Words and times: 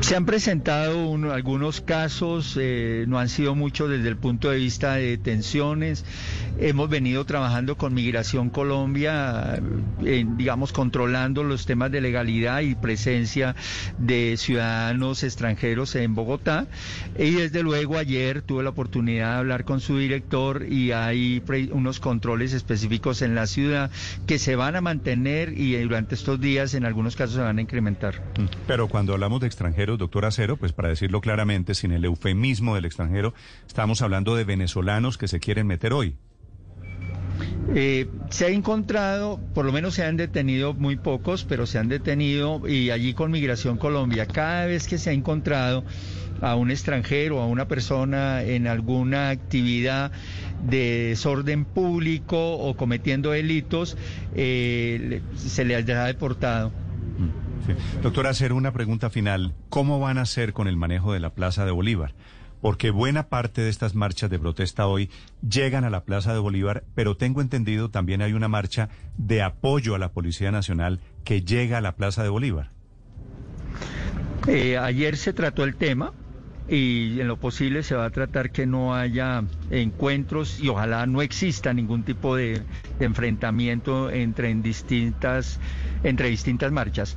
Se 0.00 0.16
han 0.16 0.24
presentado 0.26 1.06
uno- 1.08 1.30
algunos 1.32 1.80
casos, 1.82 2.56
eh, 2.60 3.04
no 3.06 3.18
han 3.20 3.28
sido 3.28 3.54
muchos 3.54 3.88
desde 3.90 4.08
el 4.08 4.16
punto 4.16 4.50
de 4.50 4.56
vista 4.56 4.94
de 4.94 5.10
detenciones. 5.10 6.04
Hemos 6.58 6.88
venido 6.90 7.24
trabajando 7.26 7.76
con 7.76 7.94
Migración 7.94 8.50
Colombia, 8.50 9.60
eh, 10.04 10.24
digamos, 10.36 10.72
controlando 10.72 11.44
los 11.44 11.64
temas 11.64 11.92
de 11.92 12.00
legalidad 12.00 12.60
y 12.62 12.74
presencia 12.74 13.54
de 13.98 14.34
ciudadanos 14.36 15.22
extranjeros 15.22 15.94
en 15.94 16.14
Bogotá. 16.16 16.66
Y 17.16 17.30
desde 17.32 17.62
luego 17.62 17.96
ayer 17.96 18.42
tuve 18.42 18.64
la 18.64 18.70
oportunidad 18.70 19.34
de 19.34 19.38
hablar 19.38 19.64
con 19.64 19.80
su 19.80 19.96
director 19.98 20.66
y 20.68 20.90
hay 20.92 21.38
pre- 21.40 21.68
unos 21.72 22.00
controles 22.00 22.52
específicos 22.52 23.22
en 23.22 23.34
la 23.36 23.46
ciudad 23.46 23.90
que 24.26 24.38
se 24.38 24.56
van 24.56 24.74
a 24.76 24.80
mantener 24.80 25.52
y 25.56 25.76
durante 25.80 26.14
estos 26.16 26.40
días 26.40 26.74
en 26.74 26.84
algunos 26.84 27.14
casos 27.14 27.36
se 27.36 27.42
van 27.42 27.58
a 27.58 27.62
incrementar. 27.62 28.22
Pero 28.66 28.88
cuando 28.88 29.12
hablamos 29.12 29.40
de 29.40 29.46
extranjeros, 29.46 29.89
doctor 29.96 30.24
Acero, 30.24 30.56
pues 30.56 30.72
para 30.72 30.88
decirlo 30.88 31.20
claramente, 31.20 31.74
sin 31.74 31.92
el 31.92 32.04
eufemismo 32.04 32.74
del 32.74 32.84
extranjero, 32.84 33.34
estamos 33.66 34.02
hablando 34.02 34.36
de 34.36 34.44
venezolanos 34.44 35.18
que 35.18 35.28
se 35.28 35.40
quieren 35.40 35.66
meter 35.66 35.92
hoy. 35.92 36.16
Eh, 37.74 38.08
se 38.30 38.46
ha 38.46 38.48
encontrado, 38.48 39.40
por 39.54 39.64
lo 39.64 39.72
menos 39.72 39.94
se 39.94 40.04
han 40.04 40.16
detenido 40.16 40.74
muy 40.74 40.96
pocos, 40.96 41.44
pero 41.44 41.66
se 41.66 41.78
han 41.78 41.88
detenido 41.88 42.66
y 42.66 42.90
allí 42.90 43.14
con 43.14 43.30
Migración 43.30 43.78
Colombia, 43.78 44.26
cada 44.26 44.66
vez 44.66 44.88
que 44.88 44.98
se 44.98 45.10
ha 45.10 45.12
encontrado 45.12 45.84
a 46.40 46.54
un 46.56 46.70
extranjero, 46.70 47.40
a 47.40 47.46
una 47.46 47.68
persona 47.68 48.42
en 48.42 48.66
alguna 48.66 49.30
actividad 49.30 50.10
de 50.68 51.08
desorden 51.10 51.64
público 51.64 52.54
o 52.54 52.76
cometiendo 52.76 53.30
delitos, 53.30 53.96
eh, 54.34 55.20
se 55.36 55.64
le 55.64 55.76
ha 55.76 55.82
deportado. 55.82 56.72
Sí. 57.66 57.74
Doctor 58.02 58.26
Acero, 58.26 58.56
una 58.56 58.72
pregunta 58.72 59.10
final. 59.10 59.54
¿Cómo 59.68 60.00
van 60.00 60.18
a 60.18 60.22
hacer 60.22 60.52
con 60.52 60.68
el 60.68 60.76
manejo 60.76 61.12
de 61.12 61.20
la 61.20 61.30
Plaza 61.30 61.64
de 61.64 61.70
Bolívar? 61.70 62.14
Porque 62.60 62.90
buena 62.90 63.28
parte 63.28 63.62
de 63.62 63.70
estas 63.70 63.94
marchas 63.94 64.28
de 64.28 64.38
protesta 64.38 64.86
hoy 64.86 65.10
llegan 65.48 65.84
a 65.84 65.90
la 65.90 66.04
Plaza 66.04 66.34
de 66.34 66.40
Bolívar, 66.40 66.84
pero 66.94 67.16
tengo 67.16 67.40
entendido 67.40 67.90
también 67.90 68.20
hay 68.20 68.34
una 68.34 68.48
marcha 68.48 68.90
de 69.16 69.42
apoyo 69.42 69.94
a 69.94 69.98
la 69.98 70.12
Policía 70.12 70.50
Nacional 70.50 71.00
que 71.24 71.42
llega 71.42 71.78
a 71.78 71.80
la 71.80 71.96
Plaza 71.96 72.22
de 72.22 72.28
Bolívar. 72.28 72.70
Eh, 74.46 74.76
ayer 74.76 75.16
se 75.16 75.32
trató 75.32 75.64
el 75.64 75.76
tema 75.76 76.12
y 76.68 77.20
en 77.20 77.28
lo 77.28 77.36
posible 77.36 77.82
se 77.82 77.94
va 77.94 78.04
a 78.04 78.10
tratar 78.10 78.50
que 78.50 78.66
no 78.66 78.94
haya 78.94 79.42
encuentros 79.70 80.60
y 80.60 80.68
ojalá 80.68 81.04
no 81.06 81.20
exista 81.20 81.72
ningún 81.74 82.04
tipo 82.04 82.36
de, 82.36 82.62
enfrentamiento 83.00 84.10
entre 84.10 84.50
en 84.50 84.62
distintas 84.62 85.58
entre 86.04 86.28
distintas 86.28 86.72
marchas. 86.72 87.16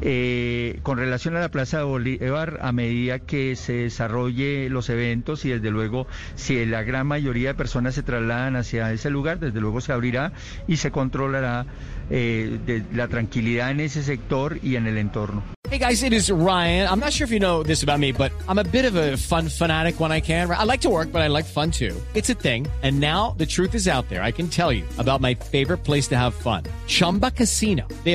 Eh, 0.00 0.78
con 0.84 0.98
relación 0.98 1.36
a 1.36 1.40
la 1.40 1.48
Plaza 1.48 1.78
de 1.78 1.84
Bolívar, 1.84 2.58
a 2.62 2.70
medida 2.70 3.18
que 3.18 3.56
se 3.56 3.72
desarrolle 3.72 4.68
los 4.70 4.90
eventos 4.90 5.44
y 5.44 5.50
desde 5.50 5.70
luego 5.70 6.06
si 6.36 6.64
la 6.66 6.84
gran 6.84 7.06
mayoría 7.08 7.48
de 7.48 7.54
personas 7.54 7.96
se 7.96 8.04
trasladan 8.04 8.54
hacia 8.54 8.92
ese 8.92 9.10
lugar, 9.10 9.40
desde 9.40 9.60
luego 9.60 9.80
se 9.80 9.92
abrirá 9.92 10.32
y 10.68 10.76
se 10.76 10.92
controlará 10.92 11.66
eh, 12.10 12.58
de 12.64 12.84
la 12.94 13.08
tranquilidad 13.08 13.70
en 13.70 13.80
ese 13.80 14.02
sector 14.02 14.58
y 14.62 14.76
en 14.76 14.86
el 14.86 14.98
entorno. 14.98 15.42
Hey 15.70 15.78
guys, 15.78 16.02
it 16.02 16.14
is 16.14 16.30
Ryan. 16.30 16.88
I'm 16.88 16.98
not 16.98 17.12
sure 17.12 17.26
if 17.26 17.30
you 17.30 17.40
know 17.40 17.62
this 17.62 17.82
about 17.82 18.00
me, 18.00 18.12
but 18.12 18.32
I'm 18.48 18.56
a 18.56 18.64
bit 18.64 18.86
of 18.86 18.96
a 18.96 19.18
fun 19.18 19.50
fanatic 19.50 20.00
when 20.00 20.10
I 20.10 20.20
can. 20.20 20.50
I 20.50 20.64
like 20.64 20.80
to 20.82 20.88
work, 20.88 21.12
but 21.12 21.20
I 21.20 21.28
like 21.28 21.44
fun 21.44 21.70
too. 21.70 21.94
It's 22.14 22.30
a 22.30 22.34
thing. 22.34 22.66
And 22.82 23.00
now 23.00 23.34
the 23.36 23.44
truth 23.44 23.74
is 23.74 23.86
out 23.86 24.08
there. 24.08 24.22
I 24.22 24.32
can 24.32 24.48
tell 24.48 24.72
you 24.72 24.84
about 24.96 25.20
my 25.20 25.34
favorite 25.34 25.84
place 25.84 26.08
to 26.08 26.16
have 26.16 26.34
fun. 26.34 26.62
Chumba 26.86 27.32
Casino. 27.32 27.86
They 28.04 28.14